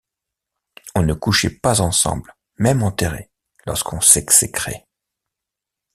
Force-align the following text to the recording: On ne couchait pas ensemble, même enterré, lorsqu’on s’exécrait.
On 0.95 1.03
ne 1.03 1.13
couchait 1.13 1.51
pas 1.59 1.79
ensemble, 1.79 2.35
même 2.57 2.81
enterré, 2.81 3.29
lorsqu’on 3.67 4.01
s’exécrait. 4.01 4.87